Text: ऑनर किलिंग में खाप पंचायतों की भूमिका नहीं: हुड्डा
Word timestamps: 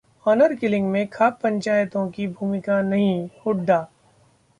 ऑनर 0.25 0.53
किलिंग 0.55 0.87
में 0.91 1.07
खाप 1.07 1.37
पंचायतों 1.43 2.09
की 2.11 2.27
भूमिका 2.29 2.81
नहीं: 2.81 3.29
हुड्डा 3.45 3.79